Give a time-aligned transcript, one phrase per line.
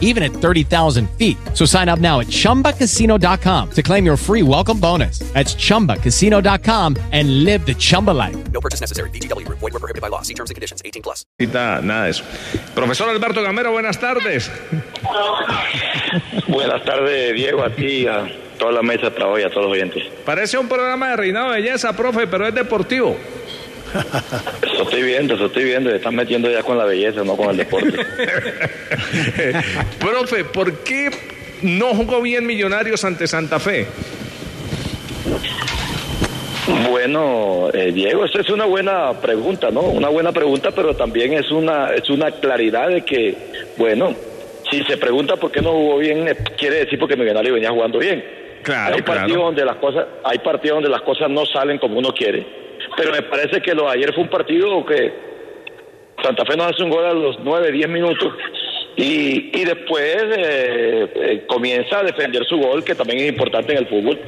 [0.00, 1.36] even at 30,000 feet.
[1.52, 5.18] So sign up now at chumbacasino.com to claim your free welcome bonus.
[5.34, 8.36] That's chumbacasino.com and live the Chumba life.
[8.52, 9.10] No purchase necessary.
[9.10, 9.58] VGW Group.
[9.58, 10.22] Void were prohibited by law.
[10.22, 10.80] See terms and conditions.
[10.84, 11.26] 18 plus.
[11.40, 12.24] Nada, nada de eso.
[12.74, 14.50] Profesor Alberto Gamero, buenas tardes.
[16.48, 18.26] Buenas tardes, Diego, a ti, a
[18.58, 20.04] toda la mesa de trabajo y a todos los oyentes.
[20.24, 23.16] Parece un programa de reinado de belleza, profe, pero es deportivo.
[24.62, 25.90] Eso estoy viendo, eso estoy viendo.
[25.90, 27.92] Se están metiendo ya con la belleza, no con el deporte.
[29.98, 31.10] profe, ¿por qué
[31.62, 33.86] no jugó bien Millonarios ante Santa Fe?
[36.88, 39.82] Bueno, eh, Diego, esa es una buena pregunta, ¿no?
[39.82, 43.36] Una buena pregunta, pero también es una es una claridad de que,
[43.76, 44.14] bueno,
[44.70, 47.98] si se pregunta por qué no jugó bien, eh, quiere decir porque Millonario venía jugando
[47.98, 48.24] bien.
[48.62, 49.44] Claro, hay partidos claro.
[49.44, 52.46] donde las cosas, hay partidos donde las cosas no salen como uno quiere,
[52.96, 55.12] pero me parece que lo ayer fue un partido que
[56.22, 58.32] Santa Fe nos hace un gol a los 9, 10 minutos
[58.96, 63.78] y, y después eh, eh, comienza a defender su gol, que también es importante en
[63.78, 64.18] el fútbol,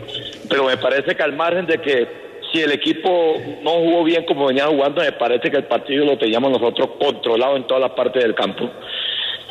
[0.48, 4.46] pero me parece que al margen de que si el equipo no jugó bien como
[4.46, 8.22] venía jugando, me parece que el partido lo teníamos nosotros controlado en todas las partes
[8.22, 8.70] del campo.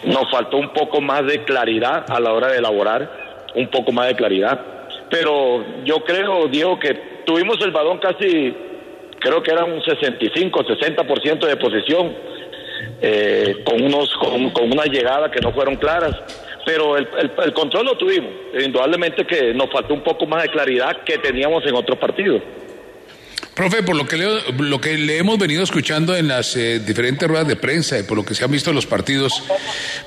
[0.03, 4.07] Nos faltó un poco más de claridad a la hora de elaborar, un poco más
[4.07, 4.59] de claridad.
[5.09, 6.93] Pero yo creo, Diego, que
[7.25, 8.55] tuvimos el balón casi,
[9.25, 12.15] creo que era un 65, 60% de posición,
[13.01, 16.15] eh, con, unos, con, con unas llegadas que no fueron claras.
[16.63, 18.31] Pero el, el, el control lo tuvimos.
[18.63, 22.41] Indudablemente que nos faltó un poco más de claridad que teníamos en otros partidos.
[23.55, 27.25] Profe, por lo que, le, lo que le hemos venido escuchando en las eh, diferentes
[27.25, 29.41] ruedas de prensa y por lo que se han visto en los partidos,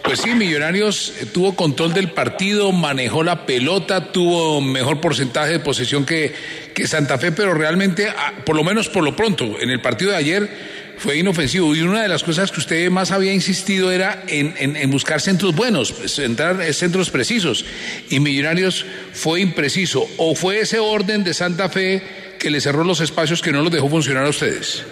[0.04, 5.60] pues sí, Millonarios eh, tuvo control del partido, manejó la pelota, tuvo mejor porcentaje de
[5.60, 6.34] posesión que,
[6.74, 10.10] que Santa Fe, pero realmente, ah, por lo menos por lo pronto, en el partido
[10.10, 10.50] de ayer
[10.98, 11.74] fue inofensivo.
[11.74, 15.22] Y una de las cosas que usted más había insistido era en, en, en buscar
[15.22, 17.64] centros buenos, pues, entrar en centros precisos.
[18.10, 20.06] Y Millonarios fue impreciso.
[20.18, 23.70] ¿O fue ese orden de Santa Fe que le cerró los espacios que no los
[23.70, 24.86] dejó funcionar a ustedes?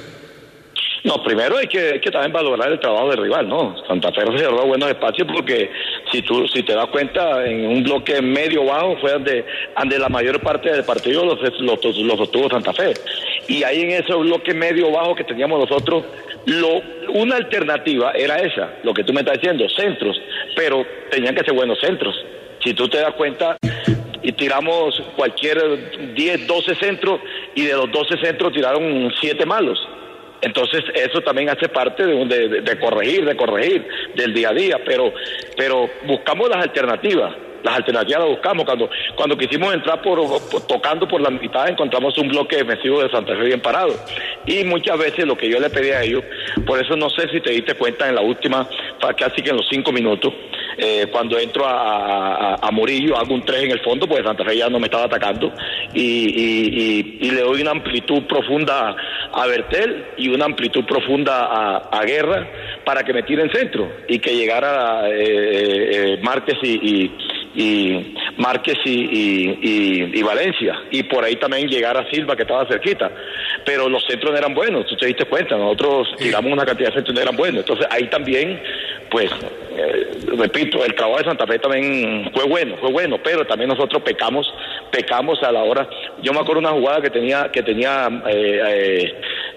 [1.06, 3.76] No, primero hay que, también valorar el trabajo del rival, ¿no?
[3.86, 5.70] Santa Fe cerró buenos espacios porque
[6.10, 9.44] si tú si te das cuenta, en un bloque medio bajo fue donde,
[10.00, 12.92] la mayor parte del partido los, los, los sostuvo Santa Fe.
[13.46, 16.04] Y ahí en ese bloque medio bajo que teníamos nosotros,
[16.46, 16.82] lo,
[17.14, 20.20] una alternativa era esa, lo que tú me estás diciendo, centros,
[20.56, 22.16] pero tenían que ser buenos centros.
[22.64, 23.56] Si tú te das cuenta,
[24.26, 27.20] y tiramos cualquier 10, 12 centros
[27.54, 29.78] y de los 12 centros tiraron 7 malos.
[30.40, 33.86] Entonces eso también hace parte de, de, de, corregir, de corregir
[34.16, 35.12] del día a día, pero,
[35.56, 37.36] pero buscamos las alternativas.
[37.62, 38.64] Las alternativas las buscamos.
[38.64, 40.18] Cuando, cuando quisimos entrar por,
[40.66, 43.94] tocando por la mitad, encontramos un bloque defensivo de Santa Fe bien parado.
[44.44, 46.24] Y muchas veces lo que yo le pedí a ellos,
[46.66, 48.68] por eso no sé si te diste cuenta en la última,
[49.16, 50.32] casi que en los cinco minutos,
[50.78, 54.56] eh, cuando entro a, a, Murillo, hago un 3 en el fondo, porque Santa Fe
[54.56, 55.52] ya no me estaba atacando,
[55.94, 58.94] y, y, y, y le doy una amplitud profunda
[59.32, 62.46] a Bertel y una amplitud profunda a, a Guerra
[62.84, 67.10] para que me tiren centro y que llegara eh, eh, Márquez y,
[67.54, 72.42] y Márquez y, y, y, y, Valencia, y por ahí también llegar a Silva que
[72.42, 73.10] estaba cerquita,
[73.66, 76.94] pero los centros no eran buenos, tú te diste cuenta, nosotros tiramos una cantidad de
[76.94, 78.62] centros no eran buenos, entonces ahí también,
[79.10, 79.28] pues,
[79.76, 84.02] eh, repito, el trabajo de Santa Fe también fue bueno, fue bueno, pero también nosotros
[84.02, 84.46] pecamos,
[84.92, 85.88] pecamos a la hora,
[86.22, 89.14] yo me acuerdo una jugada que tenía, que tenía eh,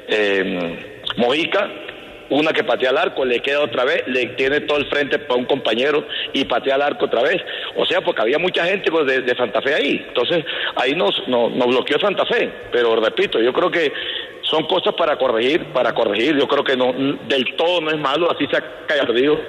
[0.08, 0.80] eh,
[1.18, 1.70] Mojica,
[2.29, 5.40] una que patea al arco, le queda otra vez, le tiene todo el frente para
[5.40, 7.41] un compañero y patea al arco otra vez.
[7.75, 10.06] O sea, porque había mucha gente pues, de, Santa Fe ahí.
[10.07, 10.45] Entonces,
[10.75, 12.51] ahí nos, nos, nos, bloqueó Santa Fe.
[12.72, 13.91] Pero repito, yo creo que
[14.44, 16.38] son cosas para corregir, para corregir.
[16.38, 16.94] Yo creo que no
[17.28, 19.40] del todo no es malo, así se ha perdido.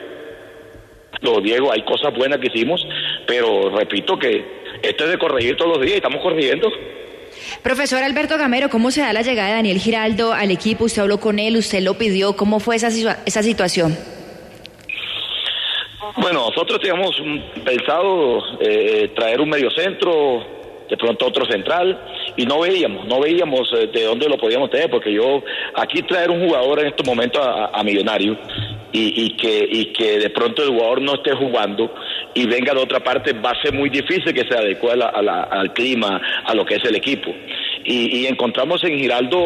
[1.21, 2.87] Lo Diego, hay cosas buenas que hicimos,
[3.27, 6.71] pero repito que esto es de corregir todos los días y estamos corrigiendo.
[7.63, 10.85] Profesor Alberto Gamero, ¿cómo se da la llegada de Daniel Giraldo al equipo?
[10.85, 11.57] ¿Usted habló con él?
[11.57, 12.37] ¿Usted lo pidió?
[12.37, 12.89] ¿Cómo fue esa,
[13.27, 13.97] esa situación?
[16.17, 17.17] Bueno, nosotros teníamos
[17.65, 20.45] pensado eh, traer un mediocentro,
[20.89, 21.99] de pronto otro central,
[22.37, 25.43] y no veíamos, no veíamos eh, de dónde lo podíamos tener, porque yo
[25.75, 28.37] aquí traer un jugador en estos momentos a, a Millonario
[28.93, 31.95] y, que, y que de pronto el jugador no esté jugando
[32.35, 35.21] y venga de otra parte, va a ser muy difícil que se adecue la, a
[35.23, 37.35] la, al clima, a lo que es el equipo.
[37.83, 39.39] Y, encontramos en Giraldo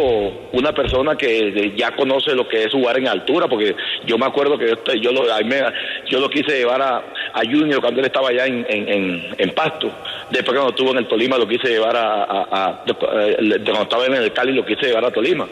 [0.52, 3.75] una persona que ya conoce lo que es jugar en altura, porque
[4.06, 5.62] yo me acuerdo que yo, yo lo, me-
[6.10, 6.96] yo lo quise llevar a,
[7.32, 9.90] a Junior cuando él estaba allá en, en, Pasto.
[10.30, 14.06] Después cuando estuvo en el Tolima lo quise llevar a, a, a- de cuando estaba
[14.06, 15.46] en el Cali lo quise llevar a Tolima.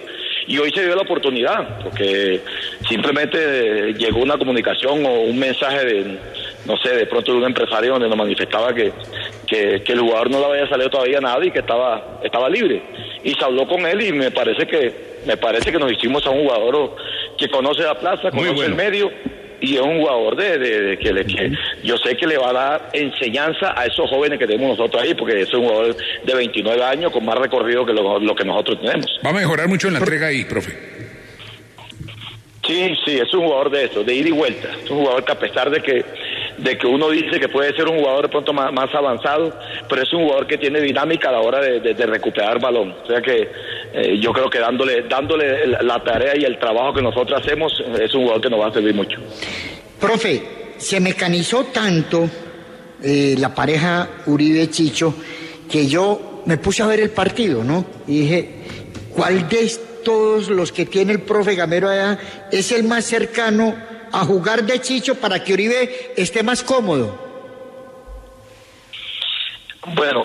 [0.49, 2.41] Y hoy se dio la oportunidad, porque
[2.89, 6.19] simplemente llegó una comunicación o un mensaje de,
[6.67, 8.93] no sé, de pronto de un empresario donde nos manifestaba que,
[9.47, 12.83] que, que el jugador no le había salido todavía nada y que estaba, estaba libre.
[13.25, 16.31] Y se habló con él y me parece que me parece que nos hicimos a
[16.31, 16.97] un jugador
[17.39, 18.71] que conoce la plaza, Muy conoce bueno.
[18.71, 19.11] el medio
[19.61, 21.53] y es un jugador de, de- de que, le- que
[21.85, 25.15] yo sé que le va a dar enseñanza a esos jóvenes que tenemos nosotros ahí,
[25.15, 28.81] porque es un jugador de 29 años con más recorrido que lo, lo que nosotros
[28.81, 29.07] tenemos.
[29.25, 30.73] Va a mejorar mucho en la entrega ahí, profe.
[32.67, 34.69] Sí, sí, es un jugador de eso, de ida y vuelta.
[34.85, 36.05] Es un jugador que a pesar de que
[36.59, 39.59] de que uno dice que puede ser un jugador de pronto más, avanzado,
[39.89, 42.95] pero es un jugador que tiene dinámica a la hora de, recuperar balón.
[43.03, 43.49] O sea que
[43.95, 48.13] eh, yo creo que dándole dándole la- tarea y el trabajo que nosotros hacemos es
[48.15, 49.19] un jugador que nos va a servir mucho.
[50.01, 50.43] Profe,
[50.77, 52.29] se mecanizó tanto
[53.03, 55.15] eh, la pareja Uribe-Chicho
[55.71, 57.85] que yo me puse a ver el partido, ¿no?
[58.07, 58.51] Y dije,
[59.15, 59.71] ¿cuál de
[60.05, 62.19] todos los que tiene el profe Gamero allá
[62.51, 63.75] es el más cercano
[64.13, 67.19] a jugar de Chicho para que Uribe esté más cómodo?
[69.95, 70.25] Bueno,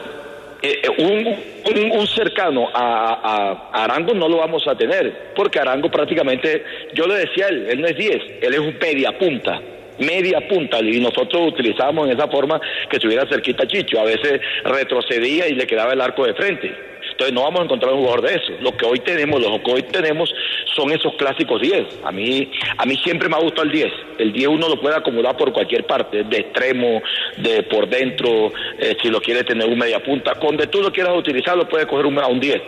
[0.61, 6.63] eh, eh, un, un- cercano a Arango no lo vamos a tener, porque Arango prácticamente,
[6.93, 9.61] yo le decía a él, él no es 10, él es un media punta.
[9.99, 13.99] Media punta, y nosotros utilizábamos en esa forma que estuviera cerquita a Chicho.
[13.99, 16.71] A veces retrocedía y le quedaba el arco de frente.
[17.17, 18.53] Entonces no vamos a encontrar un jugador de eso.
[18.61, 20.31] Lo que hoy tenemos, lo que hoy tenemos
[20.75, 22.01] son esos clásicos 10.
[22.03, 22.47] A mí,
[22.77, 23.87] a mí siempre me ha gustado el 10.
[24.19, 27.01] El 10 uno lo puede acomodar por cualquier parte, de extremo,
[27.37, 30.35] de por dentro, eh, si lo quiere tener un media punta.
[30.39, 32.61] Donde tú lo quieras utilizar, lo puedes coger un, un 10.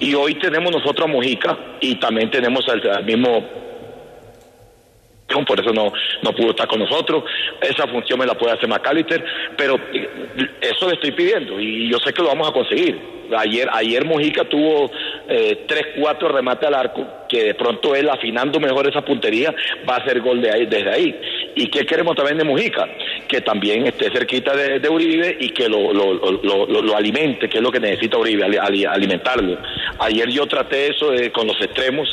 [0.00, 3.69] Y hoy tenemos nosotros a Mojica y también tenemos al mismo
[5.46, 5.92] por eso no,
[6.22, 7.24] no pudo estar con nosotros.
[7.60, 9.24] Esa función me la puede hacer McAllister,
[9.56, 10.08] pero eh,
[10.60, 13.20] eso le estoy pidiendo y yo sé que lo vamos a conseguir.
[13.36, 14.90] Ayer, ayer Mojica tuvo
[15.28, 19.54] eh, tres, cuatro remates al arco, que de pronto él afinando mejor esa puntería
[19.88, 21.20] va a hacer gol de ahí, desde ahí.
[21.54, 22.88] ¿Y qué queremos también de Mojica?
[23.30, 27.78] Que también esté cerquita de, Uribe y que lo, lo, alimente, que es lo que
[27.78, 29.56] necesita Uribe, ali- ali- alimentarlo.
[30.00, 32.08] Ayer yo traté eso de- con los extremos,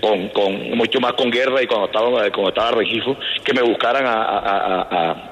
[0.00, 4.04] con, con mucho más con guerra y cuando estaba cuando estaba Regifo, que me buscaran
[4.06, 4.82] a, a-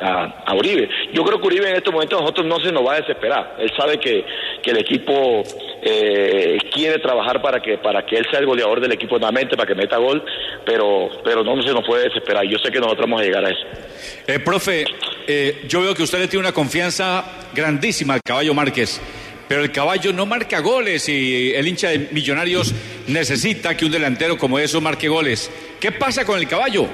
[0.00, 0.88] a- a Uribe.
[1.12, 3.56] Yo creo que Uribe en este momento a nosotros no se nos va a desesperar.
[3.58, 4.24] Él sabe que,
[4.62, 5.42] que el equipo
[5.88, 9.68] eh, quiere trabajar para que para que él sea el goleador del equipo nuevamente, para
[9.68, 10.22] que meta gol,
[10.64, 12.44] pero pero no se nos puede desesperar.
[12.44, 13.66] Yo sé que nosotros vamos a llegar a eso.
[14.26, 14.84] Eh, profe,
[15.26, 17.24] eh, yo veo que usted le tiene una confianza
[17.54, 19.00] grandísima al caballo Márquez,
[19.48, 22.74] pero el caballo no marca goles y el hincha de Millonarios
[23.06, 25.50] necesita que un delantero como eso marque goles.
[25.78, 26.88] ¿Qué pasa con el caballo?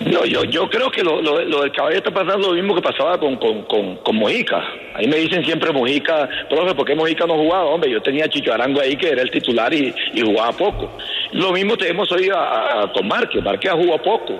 [0.00, 2.80] No, yo, yo creo que lo, lo, lo del caballo está pasando lo mismo que
[2.82, 4.62] pasaba con, con, con, con Mojica.
[4.94, 7.64] Ahí me dicen siempre Mojica, profe, ¿por qué Mojica no jugaba?
[7.64, 10.96] Hombre, yo tenía a Chicho Arango ahí que era el titular y, y jugaba poco.
[11.32, 13.42] Lo mismo tenemos hoy a- a- con Márquez.
[13.42, 14.38] Márquez jugado poco.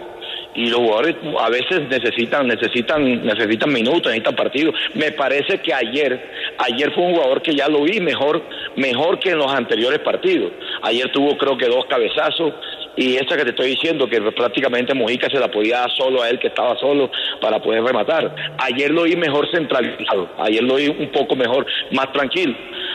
[0.55, 4.75] Y los jugadores a veces necesitan, necesitan, necesitan minutos, necesitan partidos.
[4.95, 8.43] Me parece que ayer, ayer fue un jugador que ya lo vi mejor,
[8.77, 10.53] mejor que en los anteriores partidos.
[10.83, 12.55] Ayer tuvo creo que dos cabezazos
[12.99, 16.28] y esa que te estoy diciendo que prácticamente Mojica se la podía dar solo a
[16.28, 18.35] él que estaba solo para poder rematar.
[18.59, 22.55] Ayer lo vi mejor centralizado, ayer lo vi un poco mejor, más tranquilo.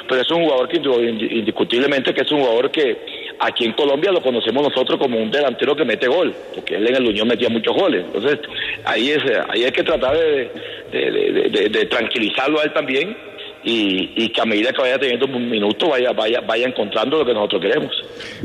[0.10, 2.98] Pero es un jugador que ind- indiscutiblemente que es un jugador que
[3.40, 6.96] aquí en Colombia lo conocemos nosotros como un delantero que mete gol, porque él en
[6.98, 8.04] el Unión metía muchos goles.
[8.06, 8.40] Entonces,
[8.84, 10.50] ahí es ahí hay que tratar de-
[10.92, 13.16] de tranquilizarlo a él también
[13.64, 17.26] y, y que a medida que vaya teniendo un minuto vaya, vaya, vaya encontrando lo
[17.26, 17.92] que nosotros queremos.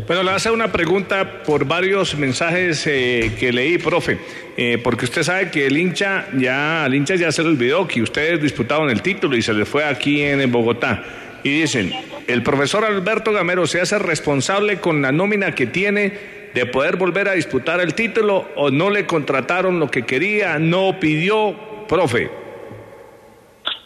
[0.07, 4.19] Bueno, le hacer una pregunta por varios mensajes eh, que leí, profe,
[4.61, 8.03] Eh, porque usted sabe que el hincha ya, al hincha ya se le olvidó que
[8.03, 11.05] ustedes disputaban el título y se le fue aquí en Bogotá.
[11.45, 11.93] Y dicen,
[12.27, 16.13] el profesor Alberto Gamero se hace responsable con la nómina que tiene
[16.55, 20.99] de poder volver a disputar el título o no le contrataron lo que quería, no
[20.99, 21.55] pidió,
[21.89, 22.29] profe.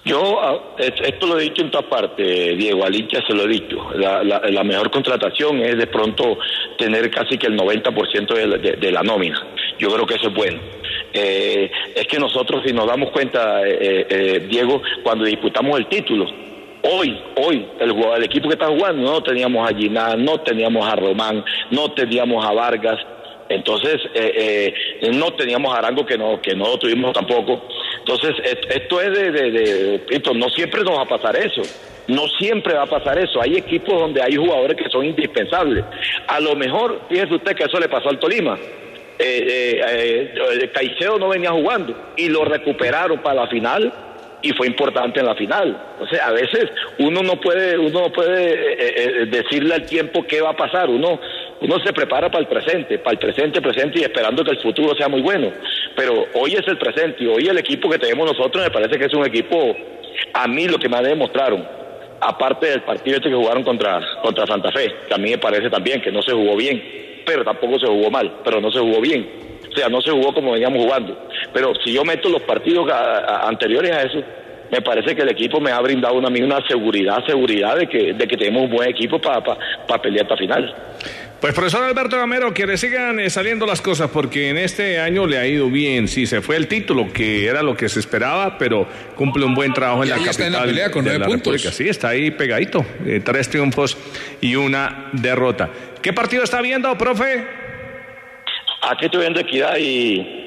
[0.04, 3.49] Yo ah, es- esto lo he dicho en todas partes, Diego, al se lo he
[3.49, 3.90] dicho.
[3.94, 6.38] La, la- la mejor contratación es de pronto
[6.76, 9.40] tener casi que el 90% de la, de- la nómina.
[9.78, 10.61] Yo creo que eso es bueno.
[11.14, 16.26] Eh, es que nosotros, si nos damos cuenta, eh, eh, Diego, cuando disputamos el título,
[16.82, 21.44] hoy, hoy, el, equipo que está jugando, no teníamos a Giná, no teníamos a Román,
[21.71, 22.99] no teníamos a Vargas,
[23.49, 27.62] entonces, eh, eh, no teníamos a Arango que no, que no tuvimos tampoco.
[28.04, 28.35] Entonces,
[28.68, 31.62] esto es de, de, no siempre nos va a pasar eso.
[32.09, 33.40] No siempre va a pasar eso.
[33.40, 35.85] Hay equipos donde hay jugadores que son indispensables.
[36.26, 38.59] A lo mejor, fíjese usted que eso le pasó al Tolima.
[39.18, 43.92] Eh, eh, eh, Caicedo no venía jugando y lo recuperaron para la final
[44.42, 45.80] y fue importante en la final.
[46.00, 46.68] O sea, a veces
[46.99, 50.90] uno no puede, uno no puede eh, eh, decirle al tiempo qué va a pasar.
[50.90, 51.21] Uno,
[51.61, 54.94] uno se prepara para el presente, para el presente, presente y esperando que el futuro
[54.97, 55.52] sea muy bueno.
[55.97, 59.07] Pero hoy es el presente y hoy el equipo que tenemos nosotros me parece que
[59.07, 59.77] es un equipo,
[60.33, 61.67] a mí lo que me demostraron,
[62.21, 65.69] aparte del partido este que jugaron contra, contra Santa Fe, que a mí me parece
[65.69, 66.83] también que no se jugó bien,
[67.27, 69.29] pero tampoco se jugó mal, pero no se jugó bien.
[69.71, 71.29] O sea, no se jugó como veníamos jugando.
[71.53, 74.23] Pero si yo meto los partidos anteriores a eso,
[74.73, 77.87] me parece que el equipo me ha brindado una, a mí una seguridad, seguridad de
[77.87, 79.43] que, de que tenemos un buen equipo para
[80.02, 80.75] pelear esta final.
[81.43, 85.26] Pues profesor Alberto Gamero, que le sigan eh, saliendo las cosas porque en este año
[85.26, 86.09] le ha ido bien.
[86.09, 89.75] Sí, se fue el título, que era lo que se esperaba, pero cumple un buen
[89.75, 91.52] trabajo en la capital está en la pelea con nueve puntos.
[91.52, 91.71] República.
[91.73, 92.87] Sí, está ahí pegadito.
[93.05, 93.99] eh, tres triunfos
[94.41, 95.69] y una derrota.
[96.00, 97.45] ¿Qué partido está viendo, profe?
[98.88, 100.42] Aquí estoy viendo Equidad y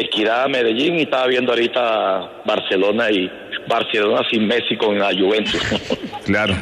[0.00, 3.30] Equidad Medellín y estaba viendo ahorita Barcelona y
[3.68, 5.60] Barcelona sin Messi con la Juventus.
[6.24, 6.54] Claro.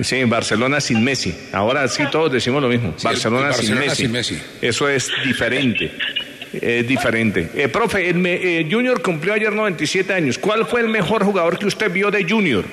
[0.00, 1.34] Sí, Barcelona sin Messi.
[1.54, 2.92] Ahora sí todos decimos lo mismo.
[2.98, 4.34] Sí, Barcelona, el Barcelona sin, sin Messi.
[4.34, 4.46] Messi.
[4.60, 5.90] Eso es diferente.
[6.52, 7.48] Es diferente.
[7.54, 10.36] Eh, profe, el me- eh, Junior cumplió ayer 97 años.
[10.38, 12.64] ¿Cuál fue el mejor jugador que usted vio de Junior?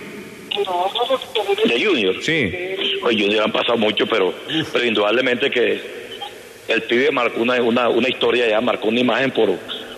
[1.66, 2.16] de Junior.
[2.22, 2.52] Sí.
[3.02, 4.34] Pues Junior han pasado mucho, pero,
[4.72, 5.82] pero indudablemente que
[6.68, 9.50] el pibe marcó una, una, una historia ya, marcó una imagen por,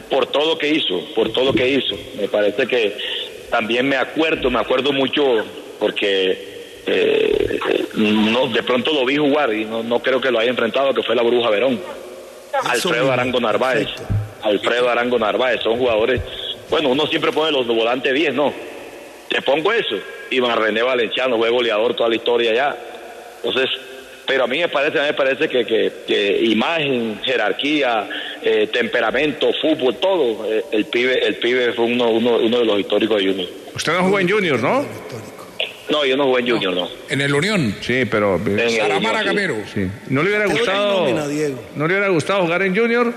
[0.09, 1.95] por todo que hizo, por todo que hizo.
[2.17, 2.95] Me parece que
[3.49, 5.23] también me acuerdo, me acuerdo mucho
[5.79, 6.55] porque
[6.87, 7.59] eh,
[7.95, 11.03] no, de pronto lo vi jugar y no, no creo que lo haya enfrentado, que
[11.03, 11.79] fue la Bruja Verón.
[12.63, 13.87] Alfredo Arango Narváez.
[14.43, 16.21] Alfredo Arango Narváez, son jugadores.
[16.69, 18.53] Bueno, uno siempre pone los volantes 10, ¿no?
[19.29, 19.95] Te pongo eso.
[20.31, 22.77] Iván René Valenciano fue goleador toda la historia ya.
[23.43, 23.69] Entonces,
[24.25, 28.07] pero a mí me parece, a mí me parece que, que, que imagen, jerarquía,
[28.41, 32.79] eh, temperamento, fútbol, todo, eh, el pibe, el pibe fue uno, uno, uno de los
[32.79, 33.49] históricos de Junior.
[33.75, 34.85] Usted no jugó en Junior, ¿no?
[35.89, 36.89] No, yo no jugué en Junior, no.
[37.09, 37.75] En el Unión.
[37.81, 38.37] Sí, pero...
[38.37, 39.87] En el Saramara Junior, sí.
[40.09, 41.01] ¿No le hubiera gustado...
[41.01, 41.61] nómina, Diego.
[41.75, 43.13] ¿No le hubiera gustado jugar en Junior?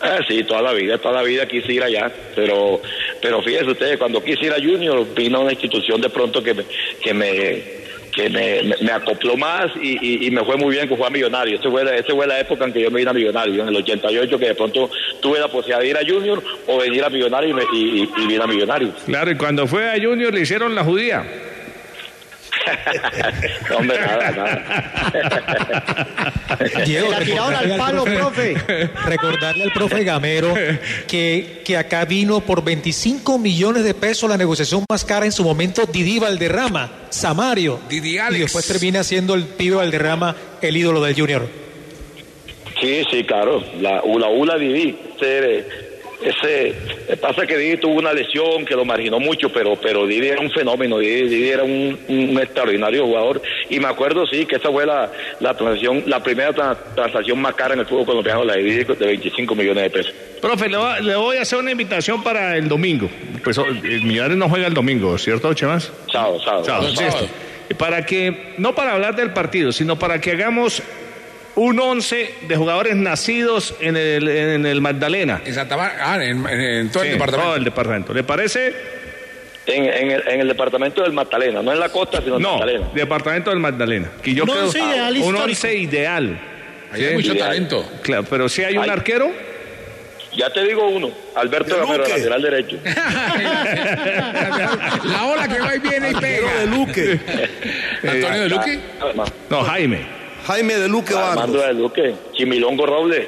[0.00, 2.80] Ah, sí, toda la vida, toda la vida quise ir allá, pero,
[3.20, 6.64] pero fíjese ustedes, cuando quise ir a Junior, vino una institución de pronto que me,
[7.02, 7.62] que me,
[8.18, 11.56] que me, me- me acopló más y, y- me fue muy bien que a Millonario.
[11.58, 13.68] Esa fue, la, esa fue la época en que yo me vine a Millonario, en
[13.68, 17.10] el 88, que de pronto tuve la posibilidad de ir a Junior o venir a
[17.10, 18.90] Millonario y, me, y, y- a Millonario.
[19.06, 21.24] Claro, y cuando fue a Junior le hicieron la judía.
[23.76, 26.06] Hombre, nada, nada.
[26.84, 28.54] Diego, la tiraron al palo, profe.
[29.04, 30.54] Recordarle al profe Gamero
[31.06, 35.44] que, que acá vino por 25 millones de pesos la negociación más cara en su
[35.44, 37.80] momento Didi Valderrama, Samario.
[37.88, 38.38] Didi Alex.
[38.38, 41.48] Y después termina siendo el pibe Valderrama el ídolo del Junior.
[42.80, 43.62] Sí, sí, claro.
[43.80, 44.96] La Ula Ula Didi.
[45.16, 45.87] Ese,
[46.22, 46.74] ese,
[47.20, 50.50] pasa que Didi tuvo una lesión que lo marginó mucho, pero, pero Didi era un
[50.50, 50.98] fenómeno.
[50.98, 53.40] Didi, Didi era un, un extraordinario jugador.
[53.70, 55.10] Y me acuerdo, sí, que esa fue la,
[55.40, 58.84] la transacción, la primera tra- transacción más cara en el fútbol colombiano, la de Didi,
[58.84, 60.12] de 25 millones de pesos.
[60.40, 63.08] Profe, le, va- le voy a hacer una invitación para el domingo.
[63.44, 65.92] Pues oh, el Millonarios no juega el domingo, ¿cierto, Chemás?
[66.12, 66.64] Sábado, sábado.
[66.64, 67.28] Sábado, sábado.
[67.76, 70.82] Para que, no para hablar del partido, sino para que hagamos
[71.58, 75.40] un once de jugadores nacidos en el, en el Magdalena.
[75.44, 75.98] En Santa Marta.
[76.00, 77.46] Ah, en, en- en todo Sí, el departamento.
[77.48, 78.14] todo el departamento.
[78.14, 78.74] ¿Le parece?
[79.66, 82.52] En, en, el, en el departamento del Magdalena, no en la costa, sino en No,
[82.58, 82.88] Magdalena.
[82.94, 84.08] departamento del Magdalena.
[84.22, 85.44] Que yo Un creo- once ideal un histórico.
[85.44, 86.38] once ideal.
[86.92, 87.48] Ahí hay mucho Ideal.
[87.48, 87.92] talento.
[88.02, 89.30] Claro, pero si hay un arquero.
[90.36, 92.16] Ya te digo uno, Alberto De Gamero, Luque.
[92.18, 92.78] lateral derecho.
[95.04, 96.64] La ola que va y viene y Arquero de pega.
[96.76, 97.20] Luque,
[98.08, 98.78] Antonio de Luque.
[99.50, 100.17] No, Jaime.
[100.48, 101.66] Jaime de Luque Armando Barros.
[101.66, 103.26] de Luque, Chimilongo Robles.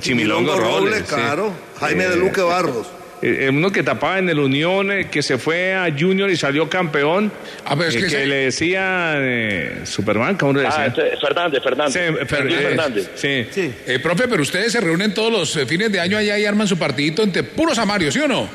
[0.00, 1.04] Chimilongo Robles.
[1.08, 1.14] sí.
[1.14, 1.52] claro.
[1.80, 2.86] Jaime de Luque Barros.
[3.22, 6.36] Eh, eh, uno que tapaba en el Unión, eh, que se fue a Junior y
[6.36, 7.32] salió campeón.
[7.64, 11.04] Ah, pero es eh, que ese- le decía eh, Superman, ¿cómo le Ah, decía?
[11.06, 11.94] ese- Fernández, Fernández.
[11.94, 13.10] Sí, Fer- Luis eh, Fernández.
[13.14, 13.46] sí.
[13.50, 13.74] Sí.
[13.86, 16.68] Eh, profe, pero ustedes se reúnen todos los eh, fines de año allá y arman
[16.68, 18.46] su partidito entre puros amarios, ¿sí o no?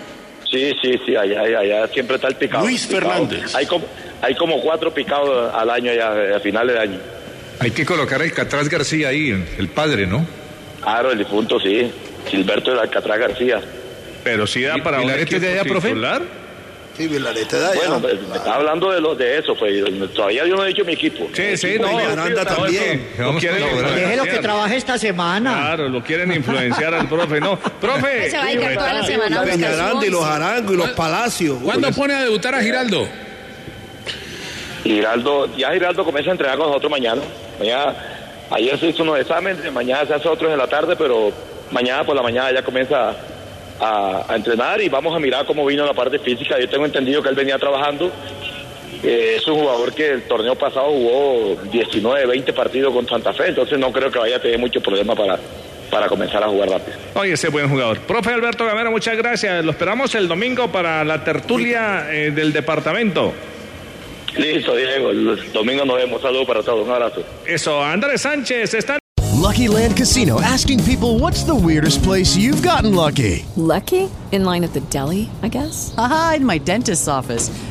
[0.51, 2.63] Sí, sí, sí, allá, allá, allá siempre está el picado.
[2.65, 3.09] Luis Picado.
[3.09, 3.55] Fernández.
[3.55, 3.85] Hay como,
[4.21, 6.99] hay como cuatro picados al año ya, a finales de año.
[7.61, 10.25] Hay que colocar el Catraz García ahí, el padre, ¿no?
[10.81, 11.91] Claro, el difunto, sí.
[12.29, 13.61] Silberto de Alcatraz García.
[14.23, 15.89] Pero sí da ¿Y- para un equipo de allá, profe?
[15.89, 16.21] titular.
[16.97, 19.73] Sí, la neta da Bueno, pues, me estaba hablando de, los de eso, pues
[20.13, 21.29] todavía yo no he dicho mi equipo.
[21.33, 21.97] Sí, sí, Equipo no.
[21.97, 23.07] Miranda no, también.
[23.17, 23.63] Lo quieren
[23.95, 25.53] Déjelo que trabaje esta semana.
[25.53, 27.39] Claro, lo quieren influenciar al profe.
[27.39, 28.29] No, profe.
[28.29, 30.23] Se va a dedicar toda la semana a Peñaranda y los.
[30.25, 31.59] Arango y los Palacios.
[31.63, 33.07] ¿Cuándo pone a debutar a Giraldo?
[34.83, 37.21] Giraldo, ya Giraldo comienza a entrenar con nosotros mañana.
[37.61, 37.93] Mañana,
[38.49, 41.31] ayer se hizo unos exámenes, mañana se hace otros en la tarde, pero
[41.69, 43.13] mañana por la mañana ya comienza
[43.79, 46.59] a, entrenar y vamos a mirar cómo vino la parte física.
[46.59, 48.11] Yo tengo entendido que él venía trabajando.
[49.03, 53.49] Eh, es un jugador que el torneo pasado jugó 19, 20 partidos con Santa Fe,
[53.49, 55.37] entonces no creo que vaya a tener mucho problema para,
[55.91, 56.97] para comenzar a jugar rápido.
[57.13, 57.99] Oye, ese buen jugador.
[57.99, 59.63] Profe Alberto Gamero, muchas gracias.
[59.63, 63.33] Lo esperamos el domingo para la tertulia eh, del departamento.
[64.37, 66.21] Listo, Diego, el domingo nos vemos.
[66.21, 67.23] Saludos para todos, un abrazo.
[67.45, 68.97] Eso, Andrés Sánchez está
[69.41, 73.45] Lucky Land Casino asking people what's the weirdest place you've gotten lucky?
[73.55, 74.09] Lucky?
[74.31, 75.93] In line at the deli, I guess?
[75.97, 77.49] Aha, in my dentist's office.